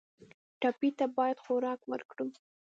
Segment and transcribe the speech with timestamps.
[0.61, 2.27] ټپي ته باید خوراک ورکړو.